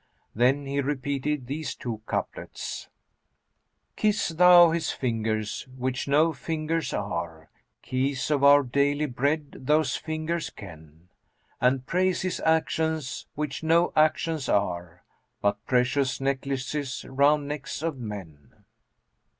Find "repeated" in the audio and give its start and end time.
0.81-1.45